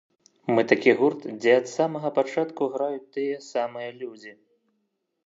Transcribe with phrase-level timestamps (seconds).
[0.53, 4.33] Мы такі гурт, дзе ад самага пачатку граюць тыя самыя людзі.